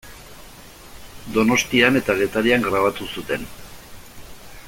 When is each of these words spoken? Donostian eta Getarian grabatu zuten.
Donostian 1.35 1.99
eta 2.01 2.17
Getarian 2.23 2.67
grabatu 2.69 3.09
zuten. 3.17 3.49